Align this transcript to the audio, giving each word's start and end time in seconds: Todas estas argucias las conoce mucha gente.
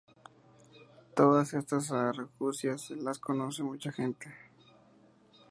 Todas 1.15 1.53
estas 1.53 1.91
argucias 1.91 2.89
las 2.89 3.19
conoce 3.19 3.61
mucha 3.61 3.91
gente. 3.91 4.33